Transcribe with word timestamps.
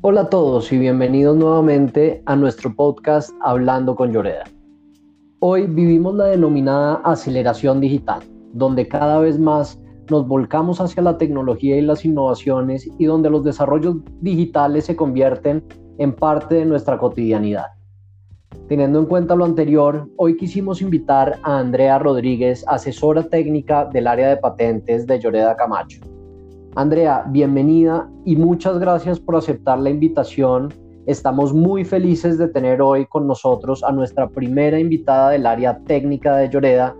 Hola 0.00 0.20
a 0.20 0.30
todos 0.30 0.72
y 0.72 0.78
bienvenidos 0.78 1.36
nuevamente 1.36 2.22
a 2.26 2.36
nuestro 2.36 2.72
podcast 2.72 3.30
Hablando 3.40 3.96
con 3.96 4.12
Lloreda. 4.12 4.44
Hoy 5.40 5.66
vivimos 5.66 6.14
la 6.14 6.26
denominada 6.26 7.00
aceleración 7.04 7.80
digital, 7.80 8.22
donde 8.52 8.86
cada 8.86 9.18
vez 9.18 9.40
más 9.40 9.76
nos 10.08 10.28
volcamos 10.28 10.80
hacia 10.80 11.02
la 11.02 11.18
tecnología 11.18 11.76
y 11.76 11.80
las 11.80 12.04
innovaciones 12.04 12.88
y 12.96 13.06
donde 13.06 13.28
los 13.28 13.42
desarrollos 13.42 13.96
digitales 14.20 14.84
se 14.84 14.94
convierten 14.94 15.64
en 15.98 16.14
parte 16.14 16.54
de 16.54 16.64
nuestra 16.64 16.96
cotidianidad. 16.96 17.66
Teniendo 18.68 19.00
en 19.00 19.06
cuenta 19.06 19.34
lo 19.34 19.44
anterior, 19.44 20.08
hoy 20.16 20.36
quisimos 20.36 20.80
invitar 20.80 21.40
a 21.42 21.58
Andrea 21.58 21.98
Rodríguez, 21.98 22.64
asesora 22.68 23.24
técnica 23.24 23.86
del 23.86 24.06
área 24.06 24.28
de 24.28 24.36
patentes 24.36 25.08
de 25.08 25.18
Lloreda 25.18 25.56
Camacho. 25.56 26.17
Andrea, 26.78 27.24
bienvenida 27.26 28.08
y 28.24 28.36
muchas 28.36 28.78
gracias 28.78 29.18
por 29.18 29.34
aceptar 29.34 29.80
la 29.80 29.90
invitación. 29.90 30.72
Estamos 31.06 31.52
muy 31.52 31.84
felices 31.84 32.38
de 32.38 32.46
tener 32.46 32.80
hoy 32.80 33.04
con 33.06 33.26
nosotros 33.26 33.82
a 33.82 33.90
nuestra 33.90 34.28
primera 34.28 34.78
invitada 34.78 35.30
del 35.30 35.46
área 35.46 35.76
técnica 35.86 36.36
de 36.36 36.48
Lloreda, 36.48 36.94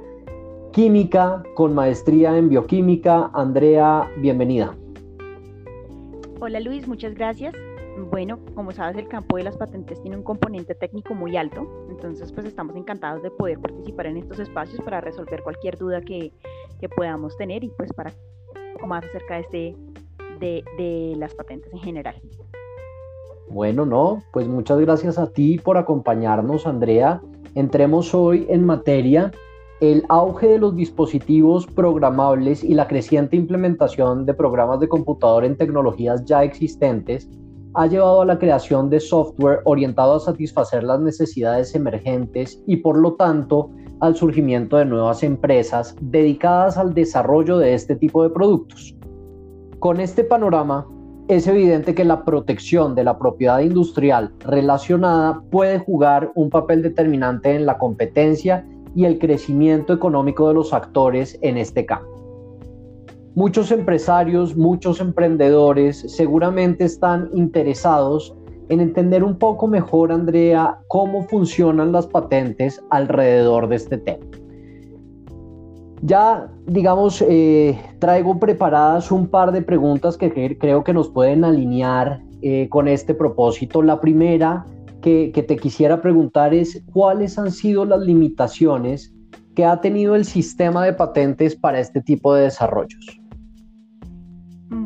química 0.72 1.44
con 1.54 1.76
maestría 1.76 2.36
en 2.36 2.48
bioquímica. 2.48 3.30
Andrea, 3.34 4.10
bienvenida. 4.16 4.74
Hola 6.40 6.58
Luis, 6.58 6.88
muchas 6.88 7.14
gracias. 7.14 7.54
Bueno, 8.10 8.40
como 8.56 8.72
sabes, 8.72 8.96
el 8.96 9.06
campo 9.06 9.36
de 9.36 9.44
las 9.44 9.56
patentes 9.56 10.02
tiene 10.02 10.16
un 10.16 10.24
componente 10.24 10.74
técnico 10.74 11.14
muy 11.14 11.36
alto, 11.36 11.86
entonces 11.88 12.32
pues 12.32 12.46
estamos 12.46 12.74
encantados 12.74 13.22
de 13.22 13.30
poder 13.30 13.60
participar 13.60 14.06
en 14.06 14.16
estos 14.16 14.40
espacios 14.40 14.80
para 14.80 15.00
resolver 15.00 15.40
cualquier 15.44 15.78
duda 15.78 16.00
que, 16.00 16.32
que 16.80 16.88
podamos 16.88 17.36
tener 17.36 17.62
y 17.62 17.68
pues 17.68 17.92
para 17.92 18.12
más 18.86 19.04
acerca 19.04 19.34
de, 19.34 19.40
este, 19.40 19.76
de, 20.40 20.64
de 20.76 21.16
las 21.16 21.34
patentes 21.34 21.72
en 21.72 21.80
general. 21.80 22.14
Bueno, 23.50 23.86
no, 23.86 24.22
pues 24.32 24.46
muchas 24.46 24.78
gracias 24.78 25.18
a 25.18 25.30
ti 25.32 25.58
por 25.58 25.78
acompañarnos, 25.78 26.66
Andrea. 26.66 27.22
Entremos 27.54 28.14
hoy 28.14 28.46
en 28.48 28.64
materia 28.64 29.32
el 29.80 30.04
auge 30.08 30.48
de 30.48 30.58
los 30.58 30.74
dispositivos 30.74 31.66
programables 31.66 32.64
y 32.64 32.74
la 32.74 32.88
creciente 32.88 33.36
implementación 33.36 34.26
de 34.26 34.34
programas 34.34 34.80
de 34.80 34.88
computador 34.88 35.44
en 35.44 35.56
tecnologías 35.56 36.24
ya 36.24 36.42
existentes 36.42 37.28
ha 37.74 37.86
llevado 37.86 38.22
a 38.22 38.26
la 38.26 38.38
creación 38.38 38.90
de 38.90 39.00
software 39.00 39.60
orientado 39.64 40.16
a 40.16 40.20
satisfacer 40.20 40.84
las 40.84 41.00
necesidades 41.00 41.74
emergentes 41.74 42.62
y 42.66 42.76
por 42.76 42.96
lo 42.98 43.14
tanto 43.14 43.70
al 44.00 44.16
surgimiento 44.16 44.76
de 44.76 44.84
nuevas 44.84 45.22
empresas 45.22 45.94
dedicadas 46.00 46.78
al 46.78 46.94
desarrollo 46.94 47.58
de 47.58 47.74
este 47.74 47.96
tipo 47.96 48.22
de 48.22 48.30
productos. 48.30 48.94
Con 49.80 50.00
este 50.00 50.24
panorama, 50.24 50.86
es 51.28 51.46
evidente 51.46 51.94
que 51.94 52.04
la 52.04 52.24
protección 52.24 52.94
de 52.94 53.04
la 53.04 53.18
propiedad 53.18 53.60
industrial 53.60 54.32
relacionada 54.40 55.42
puede 55.50 55.78
jugar 55.78 56.32
un 56.34 56.48
papel 56.48 56.82
determinante 56.82 57.54
en 57.54 57.66
la 57.66 57.76
competencia 57.76 58.66
y 58.94 59.04
el 59.04 59.18
crecimiento 59.18 59.92
económico 59.92 60.48
de 60.48 60.54
los 60.54 60.72
actores 60.72 61.38
en 61.42 61.58
este 61.58 61.84
campo. 61.84 62.17
Muchos 63.38 63.70
empresarios, 63.70 64.56
muchos 64.56 65.00
emprendedores 65.00 66.04
seguramente 66.08 66.82
están 66.82 67.30
interesados 67.32 68.34
en 68.68 68.80
entender 68.80 69.22
un 69.22 69.38
poco 69.38 69.68
mejor, 69.68 70.10
Andrea, 70.10 70.80
cómo 70.88 71.22
funcionan 71.22 71.92
las 71.92 72.08
patentes 72.08 72.82
alrededor 72.90 73.68
de 73.68 73.76
este 73.76 73.96
tema. 73.96 74.26
Ya, 76.02 76.50
digamos, 76.66 77.22
eh, 77.28 77.80
traigo 78.00 78.40
preparadas 78.40 79.12
un 79.12 79.28
par 79.28 79.52
de 79.52 79.62
preguntas 79.62 80.16
que 80.16 80.58
creo 80.58 80.82
que 80.82 80.92
nos 80.92 81.08
pueden 81.08 81.44
alinear 81.44 82.20
eh, 82.42 82.68
con 82.68 82.88
este 82.88 83.14
propósito. 83.14 83.82
La 83.82 84.00
primera 84.00 84.66
que, 85.00 85.30
te 85.46 85.56
quisiera 85.56 86.02
preguntar 86.02 86.54
es 86.54 86.82
cuáles 86.92 87.38
han 87.38 87.52
sido 87.52 87.84
las 87.84 88.00
limitaciones 88.00 89.14
que 89.54 89.64
ha 89.64 89.80
tenido 89.80 90.16
el 90.16 90.24
sistema 90.24 90.84
de 90.84 90.92
patentes 90.92 91.54
para 91.54 91.78
este 91.78 92.00
tipo 92.00 92.34
de 92.34 92.42
desarrollos. 92.42 93.20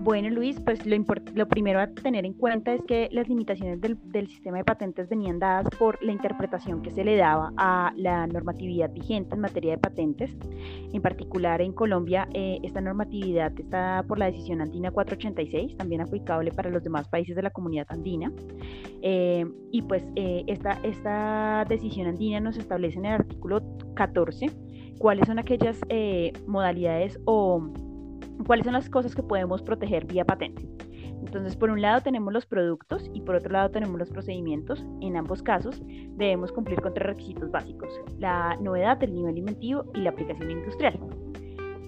Bueno, 0.04 0.30
Luis, 0.30 0.58
pues 0.58 0.84
lo, 0.84 1.46
primero 1.46 1.78
a 1.78 1.86
tener 1.86 2.26
en 2.26 2.32
cuenta 2.32 2.74
es 2.74 2.82
que 2.82 3.08
las 3.12 3.28
limitaciones 3.28 3.80
del, 3.80 4.26
sistema 4.26 4.56
de 4.56 4.64
patentes 4.64 5.08
venían 5.08 5.38
dadas 5.38 5.68
por 5.78 6.02
la 6.02 6.10
interpretación 6.10 6.82
que 6.82 6.90
se 6.90 7.04
le 7.04 7.16
daba 7.16 7.52
a 7.56 7.92
la 7.94 8.26
normatividad 8.26 8.90
vigente 8.90 9.36
en 9.36 9.40
materia 9.40 9.70
de 9.70 9.78
patentes. 9.78 10.36
En 10.92 11.00
particular, 11.02 11.60
en 11.60 11.72
Colombia, 11.72 12.26
eh, 12.34 12.58
esta 12.64 12.80
normatividad 12.80 13.52
está 13.56 14.04
por 14.08 14.18
la 14.18 14.26
decisión 14.26 14.60
andina 14.60 14.90
486, 14.90 15.76
también 15.76 16.00
aplicable 16.00 16.50
para 16.50 16.68
los 16.68 16.82
demás 16.82 17.06
países 17.06 17.36
de 17.36 17.42
la 17.42 17.50
comunidad 17.50 17.86
andina. 17.88 18.32
Eh, 19.02 19.46
y 19.70 19.82
pues 19.82 20.04
eh, 20.16 20.42
esta, 20.48 20.80
esta 20.82 21.64
decisión 21.68 22.08
andina 22.08 22.40
nos 22.40 22.56
establece 22.56 22.98
en 22.98 23.06
el 23.06 23.12
artículo 23.12 23.62
14 23.94 24.50
cuáles 24.98 25.28
son 25.28 25.38
aquellas 25.38 25.80
modalidades 26.48 27.20
o 27.24 27.72
cuáles 28.46 28.64
son 28.64 28.74
las 28.74 28.88
cosas 28.90 29.14
que 29.14 29.22
podemos 29.22 29.62
proteger 29.62 30.06
vía 30.06 30.24
patente. 30.24 30.68
Entonces, 31.24 31.56
por 31.56 31.70
un 31.70 31.80
lado 31.80 32.00
tenemos 32.00 32.32
los 32.32 32.46
productos 32.46 33.08
y 33.14 33.20
por 33.20 33.36
otro 33.36 33.52
lado 33.52 33.70
tenemos 33.70 33.98
los 33.98 34.10
procedimientos. 34.10 34.84
En 35.00 35.16
ambos 35.16 35.42
casos 35.42 35.80
debemos 36.16 36.50
cumplir 36.50 36.80
con 36.80 36.94
tres 36.94 37.06
requisitos 37.06 37.50
básicos, 37.50 37.88
la 38.18 38.56
novedad, 38.60 39.02
el 39.02 39.14
nivel 39.14 39.38
inventivo 39.38 39.84
y 39.94 40.00
la 40.00 40.10
aplicación 40.10 40.50
industrial. 40.50 40.98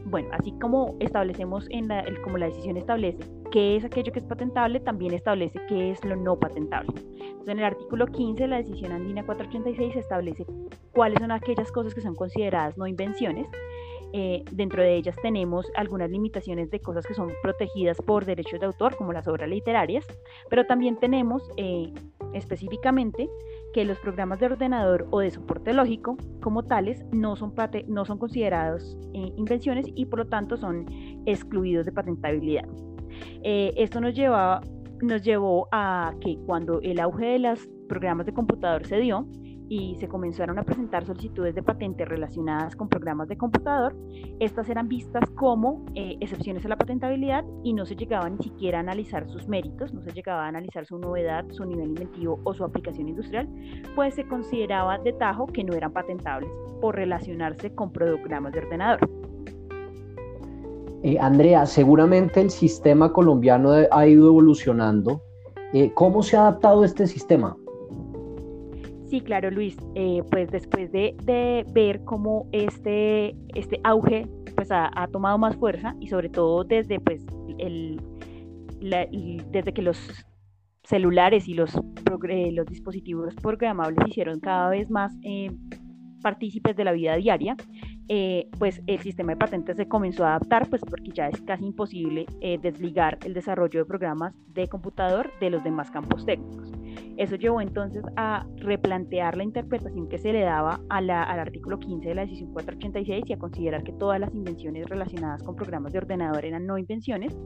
Bueno, 0.07 0.29
así 0.33 0.53
como 0.61 0.97
establecemos 1.01 1.67
en 1.71 1.89
la, 1.89 2.05
como 2.23 2.39
la 2.39 2.47
decisión 2.47 2.77
establece 2.77 3.19
qué 3.51 3.77
es 3.77 3.85
aquello 3.85 4.13
que 4.13 4.21
es 4.21 4.25
patentable, 4.25 4.79
también 4.79 5.15
establece 5.15 5.59
qué 5.69 5.91
es 5.91 6.05
lo 6.05 6.15
no 6.15 6.39
patentable. 6.39 6.93
Entonces, 6.95 7.49
en 7.49 7.59
el 7.59 7.65
artículo 7.65 8.07
15 8.07 8.43
de 8.43 8.49
la 8.49 8.57
decisión 8.59 8.93
andina 8.93 9.25
486 9.25 9.97
establece 9.97 10.47
cuáles 10.93 11.19
son 11.19 11.33
aquellas 11.33 11.73
cosas 11.73 11.95
que 11.95 12.01
son 12.01 12.15
consideradas 12.15 12.79
no 12.79 12.87
invenciones 12.87 13.49
eh, 14.17 14.45
dentro 14.53 14.81
de 14.81 14.95
ellas 14.95 15.17
tenemos 15.21 15.67
algunas 15.75 16.09
limitaciones 16.09 16.71
de 16.71 16.79
cosas 16.79 17.05
que 17.05 17.15
son 17.15 17.33
protegidas 17.43 17.97
por 18.01 18.25
derechos 18.25 18.61
de 18.61 18.67
autor, 18.67 18.95
como 18.95 19.13
las 19.13 19.27
obras 19.27 19.49
literarias, 19.49 20.07
pero 20.49 20.65
también 20.67 20.97
tenemos 21.01 21.43
eh, 21.57 21.93
específicamente 22.33 23.29
que 23.73 23.85
los 23.85 23.99
programas 23.99 24.39
de 24.39 24.47
ordenador 24.47 25.09
o 25.11 25.19
de 25.19 25.33
soporte 25.33 25.73
lógico 25.73 26.17
como 26.41 26.63
tales 26.63 27.05
no 27.11 27.35
son, 27.35 27.53
no 27.89 28.05
son 28.05 28.19
considerados 28.19 28.97
eh, 29.15 29.33
invenciones 29.37 29.87
y 29.97 30.07
por 30.07 30.21
lo 30.21 30.27
tanto 30.29 30.57
son 30.57 30.87
excluidos 31.27 31.85
de 31.85 31.91
patentabilidad. 31.91 32.69
esto 33.43 34.01
nos, 34.01 34.15
lleva, 34.15 34.61
nos 35.03 35.25
llevó 35.25 35.67
a 35.73 36.15
que 36.21 36.39
cuando 36.47 36.81
el 36.83 37.01
auge 37.01 37.27
de 37.27 37.39
los 37.41 37.69
programas 37.89 38.27
de 38.27 38.33
computador 38.33 38.87
se 38.87 39.01
dio, 39.01 39.27
y 39.75 39.97
se 39.97 40.07
comenzaron 40.07 40.57
a 40.61 40.63
presentar 40.63 41.05
solicitudes 41.05 41.53
de 41.53 41.63
patente 41.63 42.05
relacionadas 42.05 42.77
con 42.77 42.89
programas 42.89 43.27
de 43.27 43.37
computador, 43.37 43.97
estas 44.39 44.69
eran 44.69 44.87
vistas 44.87 45.29
como 45.31 45.85
eh, 45.97 46.17
excepciones 46.21 46.65
a 46.65 46.69
la 46.69 46.77
patentabilidad 46.77 47.45
y 47.65 47.73
no 47.73 47.85
se 47.85 47.97
llegaba 47.97 48.31
ni 48.31 48.39
siquiera 48.39 48.79
a 48.79 48.83
analizar 48.83 49.29
sus 49.29 49.49
méritos, 49.49 49.93
no 49.93 50.01
se 50.03 50.13
llegaba 50.13 50.45
a 50.45 50.49
analizar 50.49 50.87
su 50.87 50.97
novedad, 50.99 51.45
su 51.51 51.65
nivel 51.65 51.89
inventivo 51.89 52.39
o 52.45 52.55
su 52.55 52.63
aplicación 52.63 53.09
industrial, 53.09 53.49
pues 53.97 54.15
se 54.15 54.29
consideraba 54.29 54.99
de 54.99 55.13
tajo 55.15 55.47
que 55.47 55.65
no 55.65 55.75
eran 55.75 55.93
patentables 55.93 56.51
por 56.81 56.95
relacionarse 56.95 57.75
con 57.75 57.91
programas 57.91 58.53
de 58.53 58.61
ordenador. 58.61 59.01
Eh, 61.03 61.19
Andrea, 61.19 61.67
seguramente 61.67 62.41
el 62.41 62.51
sistema 62.51 63.13
colombiano 63.13 63.73
ha 63.91 64.07
ido 64.07 64.29
evolucionando. 64.29 65.21
Eh, 65.73 65.91
¿Cómo 65.95 66.23
se 66.23 66.37
ha 66.37 66.43
adaptado 66.43 66.85
este 66.85 67.09
sistema? 67.09 67.57
Sí, 69.15 69.21
claro, 69.21 69.49
Luis. 69.53 69.77
Eh, 69.95 70.25
pues 70.29 70.51
después 70.51 70.91
de, 70.91 71.15
ver 71.73 72.03
cómo 72.03 72.49
este, 72.51 73.37
este 73.55 73.79
auge 73.85 74.27
pues 74.57 74.73
ha, 74.73 74.91
tomado 75.13 75.39
más 75.39 75.55
fuerza 75.55 75.95
y 76.01 76.09
sobre 76.09 76.29
todo 76.29 76.65
desde, 76.65 76.99
pues, 76.99 77.25
el, 77.59 78.01
desde 79.53 79.73
que 79.73 79.83
los 79.83 80.27
celulares 80.83 81.47
y 81.47 81.55
los, 81.55 81.77
eh, 82.29 82.51
los 82.51 82.67
dispositivos 82.67 83.37
programables 83.37 84.05
hicieron 84.09 84.41
cada 84.41 84.71
vez 84.71 84.91
más 84.91 85.15
eh, 85.23 85.53
partícipes 86.21 86.75
de 86.75 86.83
la 86.83 86.91
vida 86.91 87.15
diaria, 87.15 87.57
pues 88.59 88.83
el 88.89 88.99
sistema 88.99 89.35
de 89.35 89.37
patentes 89.37 89.77
se 89.77 89.87
comenzó 89.87 90.25
a 90.25 90.31
adaptar, 90.31 90.69
pues 90.69 90.83
porque 90.83 91.13
ya 91.13 91.29
es 91.29 91.41
casi 91.43 91.67
imposible 91.67 92.27
desligar 92.61 93.19
el 93.25 93.33
desarrollo 93.33 93.79
de 93.79 93.85
programas 93.85 94.35
de 94.49 94.67
computador 94.67 95.31
de 95.39 95.51
los 95.51 95.63
demás 95.63 95.93
campos 95.93 96.27
técnicos. 96.27 96.73
Eso 97.17 97.37
llevó 97.37 97.61
entonces 97.61 98.05
a 98.17 98.47
replantear 98.57 99.37
la 99.37 99.45
interpretación 99.45 100.09
que 100.09 100.19
se 100.19 100.33
le 100.33 100.41
daba 100.41 100.81
al 100.89 101.11
artículo 101.11 101.79
15 101.79 102.09
de 102.09 102.15
la 102.15 102.23
decisión 102.23 102.53
486 102.53 103.25
y 103.29 103.33
a 103.33 103.39
considerar 103.39 103.85
que 103.85 103.93
todas 103.93 104.19
las 104.19 104.35
invenciones 104.35 104.89
relacionadas 104.89 105.43
con 105.43 105.55
programas 105.55 105.93
de 105.93 105.99
ordenador 105.99 106.45
eran 106.45 106.67
no 106.67 106.77
invenciones. 106.79 107.37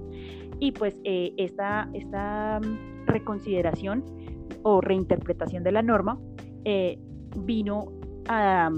Y 0.59 0.73
pues 0.73 0.97
eh, 1.05 1.35
esta, 1.37 1.89
esta 1.93 2.61
mm, 2.61 3.07
reconsideración 3.07 4.05
o 4.63 4.81
reinterpretación 4.81 5.63
de 5.63 5.73
la 5.73 5.83
norma 5.83 6.19
eh, 6.65 6.99
vino 7.37 7.93
a, 8.29 8.71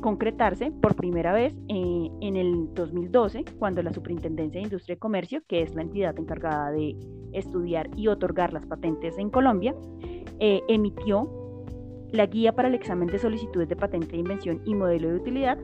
concretarse 0.00 0.70
por 0.70 0.96
primera 0.96 1.32
vez 1.32 1.54
eh, 1.68 2.10
en 2.20 2.36
el 2.36 2.74
2012, 2.74 3.44
cuando 3.58 3.82
la 3.82 3.90
Superintendencia 3.90 4.60
de 4.60 4.64
Industria 4.64 4.96
y 4.96 4.98
Comercio, 4.98 5.42
que 5.48 5.62
es 5.62 5.74
la 5.74 5.80
entidad 5.80 6.18
encargada 6.18 6.70
de 6.72 6.94
estudiar 7.34 7.90
y 7.96 8.08
otorgar 8.08 8.52
las 8.52 8.66
patentes 8.66 9.18
en 9.18 9.30
Colombia, 9.30 9.74
eh, 10.40 10.62
emitió 10.68 11.28
la 12.10 12.26
guía 12.26 12.54
para 12.54 12.68
el 12.68 12.74
examen 12.74 13.08
de 13.08 13.18
solicitudes 13.18 13.68
de 13.68 13.76
patente 13.76 14.12
de 14.12 14.18
invención 14.18 14.60
y 14.64 14.74
modelo 14.74 15.08
de 15.08 15.16
utilidad, 15.16 15.58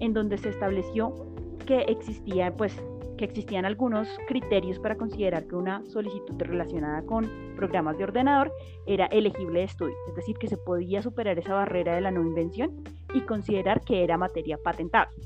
en 0.00 0.12
donde 0.12 0.38
se 0.38 0.48
estableció 0.48 1.14
que 1.66 1.80
existía 1.82 2.56
pues 2.56 2.80
que 3.18 3.24
existían 3.24 3.64
algunos 3.64 4.08
criterios 4.28 4.78
para 4.78 4.96
considerar 4.96 5.46
que 5.46 5.56
una 5.56 5.84
solicitud 5.86 6.34
relacionada 6.38 7.02
con 7.02 7.28
programas 7.56 7.98
de 7.98 8.04
ordenador 8.04 8.52
era 8.86 9.06
elegible 9.06 9.58
de 9.58 9.64
estudio, 9.66 9.96
es 10.08 10.14
decir, 10.14 10.38
que 10.38 10.46
se 10.46 10.56
podía 10.56 11.02
superar 11.02 11.38
esa 11.38 11.52
barrera 11.52 11.96
de 11.96 12.00
la 12.00 12.12
no 12.12 12.22
invención 12.22 12.84
y 13.12 13.20
considerar 13.22 13.82
que 13.82 14.04
era 14.04 14.16
materia 14.16 14.56
patentable. 14.56 15.16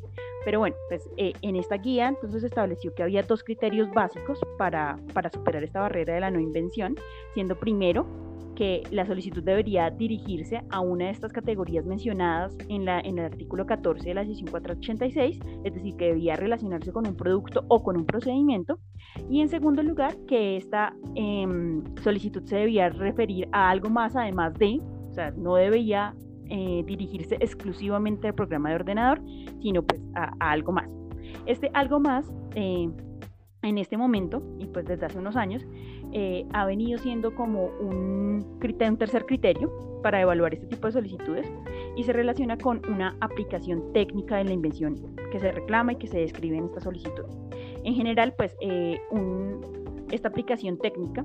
Pero 0.45 0.59
bueno, 0.59 0.77
pues 0.89 1.09
eh, 1.17 1.33
en 1.43 1.57
esta 1.57 1.77
guía 1.77 2.09
entonces 2.09 2.43
estableció 2.43 2.95
que 2.95 3.03
había 3.03 3.23
dos 3.23 3.45
criterios 3.45 3.91
básicos 3.91 4.41
para, 4.59 4.97
para 5.15 5.31
superar 5.31 5.63
esta 5.63 5.81
barrera 5.81 6.15
de 6.15 6.21
la 6.21 6.31
no 6.31 6.41
invención, 6.41 6.97
siendo 7.35 7.57
primero 7.59 8.07
que 8.55 8.83
la 8.91 9.07
solicitud 9.07 9.43
debería 9.43 9.91
dirigirse 9.91 10.63
a 10.71 10.81
una 10.81 11.07
de 11.07 11.11
estas 11.13 11.33
categorías 11.33 11.87
mencionadas 11.87 12.57
en, 12.69 12.85
la, 12.85 13.01
en 13.01 13.19
el 13.19 13.25
artículo 13.27 13.67
14 13.67 14.09
de 14.09 14.15
la 14.15 14.23
decisión 14.23 14.51
486, 14.51 15.41
es 15.65 15.75
decir, 15.75 15.97
que 15.97 16.07
debía 16.07 16.37
relacionarse 16.37 16.93
con 16.93 17.07
un 17.07 17.17
producto 17.17 17.65
o 17.69 17.83
con 17.83 17.97
un 17.97 18.05
procedimiento. 18.05 18.79
Y 19.31 19.41
en 19.41 19.49
segundo 19.49 19.83
lugar, 19.83 20.17
que 20.27 20.57
esta 20.57 20.95
em, 21.15 21.83
solicitud 22.03 22.45
se 22.45 22.57
debía 22.57 22.89
referir 22.91 23.49
a 23.53 23.71
algo 23.71 23.91
más 23.91 24.17
además 24.17 24.55
de, 24.55 24.81
o 25.11 25.13
sea, 25.13 25.31
no 25.33 25.57
debía 25.57 26.15
eh, 26.55 26.85
dirigirse 26.87 27.37
exclusivamente 27.41 28.29
al 28.29 28.35
programa 28.35 28.69
de 28.69 28.75
ordenador, 28.75 29.23
sino 29.63 29.83
pues 29.83 30.03
a, 30.15 30.35
algo 30.39 30.71
más. 30.71 30.91
Este 31.47 31.71
algo 31.73 31.99
más, 31.99 32.31
eh, 32.55 32.91
en 33.63 33.79
este 33.79 33.97
momento, 33.97 34.43
y 34.59 34.67
pues 34.67 34.85
desde 34.85 35.07
hace 35.07 35.19
unos 35.19 35.35
años, 35.35 35.65
eh, 36.13 36.45
ha 36.53 36.67
venido 36.67 36.99
siendo 36.99 37.35
como 37.35 37.69
un, 37.81 38.59
criterio, 38.59 38.93
un 38.93 38.99
tercer 38.99 39.25
criterio 39.25 39.73
para 40.03 40.21
evaluar 40.21 40.53
este 40.53 40.67
tipo 40.67 40.89
de 40.89 40.93
solicitudes 40.93 41.51
y 41.97 42.03
se 42.03 42.13
relaciona 42.13 42.59
con 42.59 42.83
una 42.87 43.17
aplicación 43.21 43.95
técnica 43.95 44.37
de 44.37 44.45
la 44.45 44.53
invención 44.53 45.17
que 45.31 45.41
se 45.41 45.53
reclama 45.53 45.93
y 45.93 45.97
que 45.97 46.07
se 46.07 46.19
describe 46.19 46.59
en 46.59 46.65
esta 46.67 46.81
solicitud. 46.81 47.25
En 47.83 47.95
general, 47.95 48.35
pues 48.37 48.55
eh, 48.61 49.01
esta 50.11 50.29
aplicación 50.29 50.77
técnica 50.77 51.25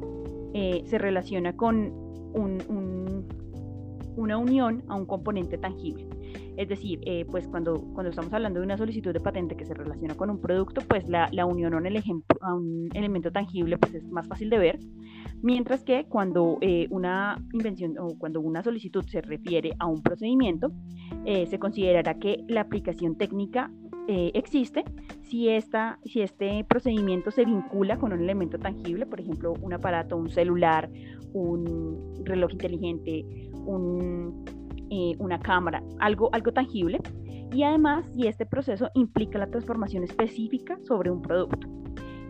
eh, 0.53 0.83
se 0.85 0.97
relaciona 0.97 1.57
con 1.57 2.07
una 4.17 4.37
unión 4.37 4.83
a 4.87 4.95
un 4.95 5.05
componente 5.05 5.57
tangible. 5.57 6.07
Es 6.57 6.67
decir, 6.67 6.99
eh, 7.05 7.25
pues 7.29 7.47
cuando, 7.47 7.75
cuando 7.93 8.09
estamos 8.09 8.33
hablando 8.33 8.59
de 8.59 8.65
una 8.65 8.77
solicitud 8.77 9.13
de 9.13 9.19
patente 9.19 9.55
que 9.55 9.63
se 9.63 9.75
relaciona 9.75 10.15
con 10.15 10.29
un 10.29 10.41
producto, 10.41 10.81
pues 10.87 11.07
la, 11.07 11.29
la 11.31 11.45
unión 11.45 11.73
a 11.73 11.77
un, 11.77 11.85
ejemplo, 11.85 12.37
un 12.41 12.89
elemento 12.93 13.31
tangible 13.31 13.77
pues 13.77 13.93
es 13.93 14.09
más 14.09 14.27
fácil 14.27 14.49
de 14.49 14.57
ver, 14.57 14.79
mientras 15.43 15.83
que 15.83 16.05
cuando 16.05 16.57
eh, 16.61 16.87
una 16.89 17.37
invención 17.53 17.95
o 17.99 18.17
cuando 18.17 18.41
una 18.41 18.63
solicitud 18.63 19.05
se 19.05 19.21
refiere 19.21 19.73
a 19.79 19.85
un 19.85 20.01
procedimiento, 20.01 20.71
eh, 21.25 21.45
se 21.45 21.59
considerará 21.59 22.15
que 22.15 22.43
la 22.47 22.61
aplicación 22.61 23.15
técnica 23.15 23.71
existe 24.09 24.85
si, 25.23 25.49
esta, 25.49 25.99
si 26.05 26.21
este 26.21 26.63
procedimiento 26.63 27.29
se 27.29 27.43
vincula 27.43 27.97
con 27.97 28.13
un 28.13 28.21
elemento 28.21 28.57
tangible, 28.57 29.05
por 29.05 29.19
ejemplo, 29.19 29.53
un 29.61 29.73
aparato, 29.73 30.15
un 30.15 30.29
celular, 30.29 30.89
un 31.33 32.23
reloj 32.23 32.53
inteligente, 32.53 33.25
un 33.67 34.45
eh, 34.89 35.15
una 35.19 35.37
cámara, 35.37 35.83
algo, 35.99 36.29
algo 36.31 36.53
tangible, 36.53 37.01
y 37.51 37.63
además 37.63 38.05
si 38.13 38.25
este 38.25 38.45
proceso 38.45 38.89
implica 38.93 39.37
la 39.37 39.47
transformación 39.47 40.05
específica 40.05 40.79
sobre 40.87 41.11
un 41.11 41.21
producto. 41.21 41.67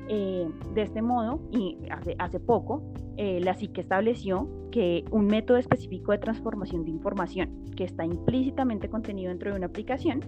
Eh, 0.10 0.50
de 0.74 0.81
este 0.81 1.04
modo, 1.04 1.39
y 1.51 1.78
hace, 1.92 2.16
hace 2.18 2.39
poco, 2.39 2.81
eh, 3.18 3.39
la 3.42 3.54
SIC 3.54 3.78
estableció 3.78 4.50
que 4.72 5.06
un 5.12 5.28
método 5.28 5.57
específico 5.57 6.13
de 6.13 6.18
transformación 6.18 6.84
de 6.84 6.92
información 6.92 7.66
que 7.75 7.84
está 7.84 8.04
implícitamente 8.06 8.89
contenido 8.89 9.30
dentro 9.30 9.51
de 9.51 9.57
una 9.57 9.68
aplicación 9.68 10.22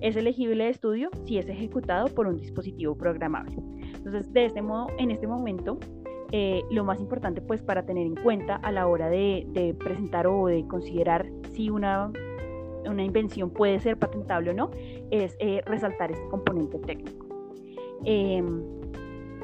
es 0.00 0.16
elegible 0.16 0.64
de 0.64 0.70
estudio 0.70 1.10
si 1.26 1.36
es 1.36 1.48
ejecutado 1.48 2.06
por 2.08 2.26
un 2.26 2.36
dispositivo 2.36 2.96
programable. 2.96 3.56
Entonces, 3.94 4.32
de 4.32 4.46
este 4.46 4.62
modo, 4.62 4.86
en 4.98 5.10
este 5.10 5.26
momento, 5.26 5.78
eh, 6.36 6.64
lo 6.68 6.82
más 6.82 6.98
importante 6.98 7.40
pues 7.40 7.62
para 7.62 7.86
tener 7.86 8.08
en 8.08 8.16
cuenta 8.16 8.56
a 8.56 8.72
la 8.72 8.88
hora 8.88 9.08
de, 9.08 9.76
presentar 9.78 10.26
o 10.26 10.48
de 10.48 10.66
considerar 10.66 11.30
si 11.52 11.70
una, 11.70 12.10
una, 12.86 13.04
invención 13.04 13.50
puede 13.50 13.78
ser 13.78 13.96
patentable 13.96 14.50
o 14.50 14.52
no, 14.52 14.72
es 15.12 15.36
eh, 15.38 15.62
resaltar 15.64 16.10
este 16.10 16.26
componente 16.30 16.80
técnico. 16.80 17.24
Em, 18.04 18.64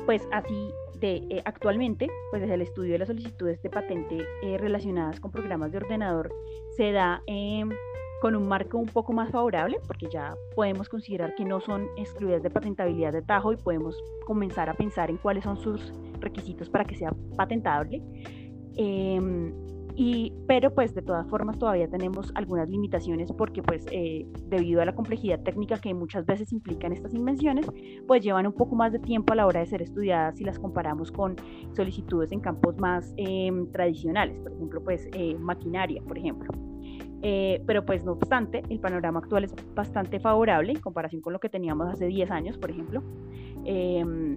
pues 0.04 0.26
así 0.32 0.72
de, 0.98 1.22
eh, 1.30 1.42
actualmente, 1.44 2.08
pues 2.30 2.42
desde 2.42 2.54
el 2.54 2.62
estudio 2.62 2.94
de 2.94 2.98
las 2.98 3.06
solicitudes 3.06 3.62
de 3.62 3.70
patente 3.70 4.26
relacionadas 4.58 5.20
con 5.20 5.30
programas 5.30 5.70
de 5.70 5.78
ordenador 5.78 6.34
se 6.76 6.90
da 6.90 7.22
em, 7.28 7.70
con 8.20 8.36
un 8.36 8.46
marco 8.46 8.78
un 8.78 8.86
poco 8.86 9.12
más 9.12 9.30
favorable, 9.30 9.78
porque 9.86 10.08
ya 10.10 10.34
podemos 10.54 10.88
considerar 10.88 11.34
que 11.34 11.44
no 11.44 11.60
son 11.60 11.86
excluidas 11.96 12.42
de 12.42 12.50
patentabilidad 12.50 13.12
de 13.12 13.22
tajo 13.22 13.52
y 13.52 13.56
podemos 13.56 13.96
comenzar 14.26 14.68
a 14.68 14.74
pensar 14.74 15.10
en 15.10 15.16
cuáles 15.16 15.44
son 15.44 15.56
sus 15.56 15.92
requisitos 16.20 16.68
para 16.68 16.84
que 16.84 16.96
sea 16.96 17.12
patentable. 17.36 18.02
Em, 18.76 19.52
y, 19.96 20.32
pero 20.46 20.72
pues 20.72 20.94
de 20.94 21.02
todas 21.02 21.28
formas 21.28 21.58
todavía 21.58 21.88
tenemos 21.88 22.30
algunas 22.34 22.68
limitaciones 22.68 23.32
porque 23.32 23.62
pues 23.62 23.84
eh, 23.90 24.26
debido 24.46 24.80
a 24.80 24.84
la 24.84 24.94
complejidad 24.94 25.42
técnica 25.42 25.80
que 25.80 25.92
muchas 25.92 26.24
veces 26.26 26.52
implican 26.52 26.92
estas 26.92 27.12
invenciones, 27.12 27.66
pues 28.06 28.22
llevan 28.22 28.46
un 28.46 28.52
poco 28.52 28.76
más 28.76 28.92
de 28.92 28.98
tiempo 28.98 29.32
a 29.32 29.36
la 29.36 29.46
hora 29.46 29.60
de 29.60 29.66
ser 29.66 29.82
estudiadas 29.82 30.36
si 30.36 30.44
las 30.44 30.58
comparamos 30.58 31.10
con 31.10 31.36
solicitudes 31.72 32.32
en 32.32 32.40
campos 32.40 32.76
más 32.78 33.12
em, 33.16 33.70
tradicionales, 33.72 34.38
por 34.40 34.52
ejemplo 34.52 34.84
pues 34.84 35.08
eh, 35.12 35.36
maquinaria, 35.38 36.00
por 36.02 36.16
ejemplo. 36.16 36.69
Eh, 37.22 37.62
pero 37.66 37.84
pues 37.84 38.04
no 38.04 38.12
obstante, 38.12 38.62
el 38.68 38.80
panorama 38.80 39.20
actual 39.20 39.44
es 39.44 39.54
bastante 39.74 40.20
favorable 40.20 40.72
en 40.72 40.80
comparación 40.80 41.20
con 41.20 41.32
lo 41.32 41.40
que 41.40 41.48
teníamos 41.48 41.88
hace 41.88 42.06
10 42.06 42.30
años, 42.30 42.56
por 42.56 42.70
ejemplo. 42.70 43.02
Em, 43.64 44.36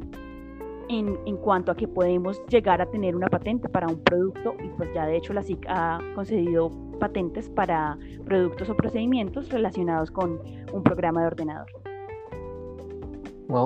en, 0.90 1.38
cuanto 1.38 1.72
a 1.72 1.76
que 1.76 1.88
podemos 1.88 2.42
llegar 2.48 2.82
a 2.82 2.86
tener 2.86 3.16
una 3.16 3.28
patente 3.28 3.70
para 3.70 3.88
un 3.88 4.00
producto 4.04 4.56
y 4.64 4.68
pues 4.78 4.90
ya 4.94 5.06
de 5.06 5.18
hecho 5.18 5.34
la 5.34 5.42
SIC 5.42 5.66
ha 5.68 6.00
concedido 6.14 6.72
patentes 7.00 7.50
para 7.50 7.98
productos 8.26 8.70
o 8.70 8.76
procedimientos 8.76 9.50
relacionados 9.50 10.12
con 10.12 10.40
un 10.74 10.84
programa 10.84 11.22
de 11.22 11.28
ordenador. 11.28 11.68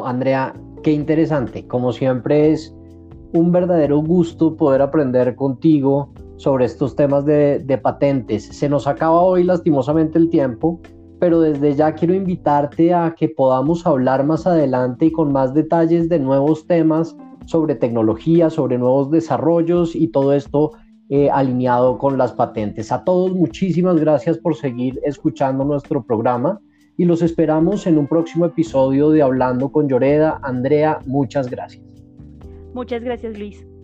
Andrea, 0.05 0.53
qué 0.83 0.91
interesante. 0.91 1.65
Como 1.67 1.91
siempre 1.91 2.51
es 2.51 2.75
un 3.33 3.51
verdadero 3.51 3.99
gusto 3.99 4.55
poder 4.55 4.81
aprender 4.81 5.35
contigo 5.35 6.09
sobre 6.37 6.65
estos 6.65 6.95
temas 6.95 7.25
de, 7.25 7.79
patentes. 7.81 8.45
Se 8.45 8.69
nos 8.69 8.87
acaba 8.87 9.21
hoy 9.21 9.43
lastimosamente 9.43 10.17
el 10.17 10.29
tiempo, 10.29 10.79
pero 11.19 11.41
desde 11.41 11.75
ya 11.75 11.93
quiero 11.93 12.13
invitarte 12.13 12.93
a 12.93 13.13
que 13.17 13.27
podamos 13.27 13.85
hablar 13.85 14.25
más 14.25 14.47
adelante 14.47 15.07
y 15.07 15.11
con 15.11 15.31
más 15.31 15.53
detalles 15.53 16.07
de 16.09 16.19
nuevos 16.19 16.65
temas 16.67 17.17
sobre 17.45 17.75
tecnología, 17.75 18.49
sobre 18.49 18.77
nuevos 18.77 19.09
desarrollos 19.09 19.95
y 19.95 20.07
todo 20.09 20.33
esto 20.33 20.71
eh, 21.09 21.29
alineado 21.29 21.97
con 21.97 22.17
las 22.17 22.33
patentes. 22.33 22.91
A 22.91 23.03
todos 23.03 23.33
muchísimas 23.33 23.99
gracias 23.99 24.37
por 24.37 24.55
seguir 24.55 24.99
escuchando 25.03 25.63
nuestro 25.63 26.03
programa 26.03 26.59
y 26.97 27.05
los 27.05 27.21
esperamos 27.21 27.87
en 27.87 27.97
un 27.97 28.07
próximo 28.07 28.45
episodio 28.45 29.09
de 29.11 29.21
Hablando 29.21 29.71
con 29.71 29.87
Lloreda. 29.87 30.39
Andrea, 30.43 30.99
muchas 31.05 31.49
gracias. 31.49 31.83
Muchas 32.73 33.03
gracias 33.03 33.37
Luis. 33.37 33.76